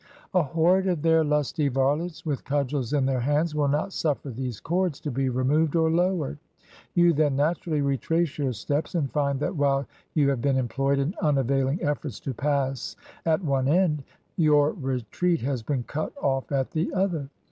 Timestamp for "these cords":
4.31-4.99